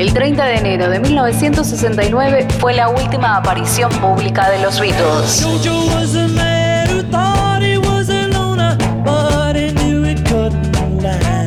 [0.00, 5.46] El 30 de enero de 1969 fue la última aparición pública de los Beatles.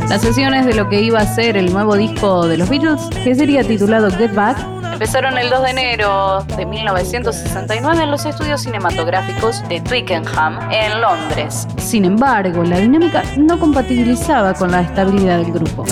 [0.07, 3.33] Las sesiones de lo que iba a ser el nuevo disco de los Beatles, que
[3.33, 4.55] sería titulado Get Back,
[4.91, 11.67] empezaron el 2 de enero de 1969 en los estudios cinematográficos de Twickenham, en Londres.
[11.77, 15.85] Sin embargo, la dinámica no compatibilizaba con la estabilidad del grupo.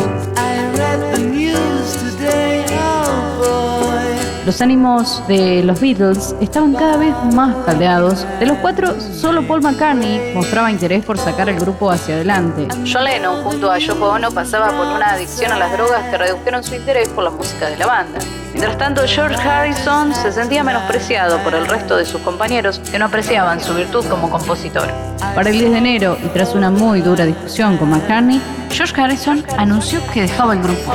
[4.45, 8.25] Los ánimos de los Beatles estaban cada vez más caldeados.
[8.39, 12.67] De los cuatro, solo Paul McCartney mostraba interés por sacar el grupo hacia adelante.
[12.91, 16.63] John Lennon, junto a Yoko Ono, pasaba por una adicción a las drogas que redujeron
[16.63, 18.17] su interés por la música de la banda.
[18.51, 23.05] Mientras tanto, George Harrison se sentía menospreciado por el resto de sus compañeros que no
[23.05, 24.91] apreciaban su virtud como compositor.
[25.35, 29.45] Para el 10 de enero, y tras una muy dura discusión con McCartney, George Harrison
[29.57, 30.93] anunció que dejaba el grupo.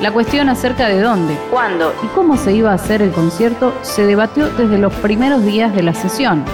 [0.00, 4.06] La cuestión acerca de dónde, cuándo y cómo se iba a hacer el concierto se
[4.06, 6.48] debatió desde los primeros días de las sesiones.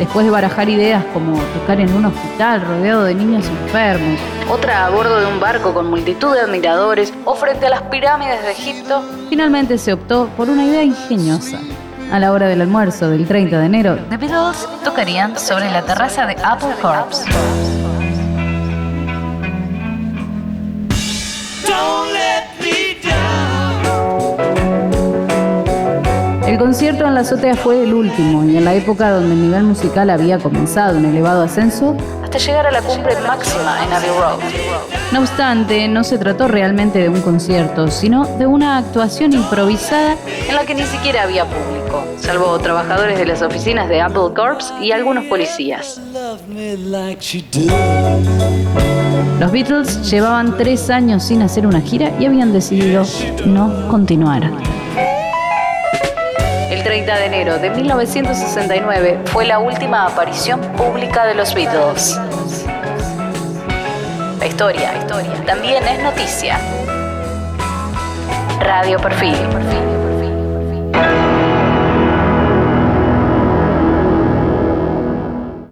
[0.00, 4.18] Después de barajar ideas como tocar en un hospital rodeado de niños enfermos,
[4.50, 8.42] otra a bordo de un barco con multitud de admiradores o frente a las pirámides
[8.42, 11.60] de Egipto, finalmente se optó por una idea ingeniosa.
[12.10, 16.26] A la hora del almuerzo del 30 de enero, The Beatles tocarían sobre la terraza
[16.26, 17.24] de Apple Corps.
[26.52, 29.62] El concierto en la azotea fue el último y en la época donde el nivel
[29.62, 34.38] musical había comenzado un elevado ascenso hasta llegar a la cumbre máxima en Abbey Road.
[35.12, 40.14] No obstante, no se trató realmente de un concierto, sino de una actuación improvisada
[40.46, 44.74] en la que ni siquiera había público, salvo trabajadores de las oficinas de Apple Corps
[44.78, 46.02] y algunos policías.
[49.40, 53.04] Los Beatles llevaban tres años sin hacer una gira y habían decidido
[53.46, 54.50] no continuar.
[56.92, 62.20] El 30 de enero de 1969 fue la última aparición pública de los Beatles.
[64.38, 66.60] La historia, historia también es noticia.
[68.60, 69.38] Radio Perfil.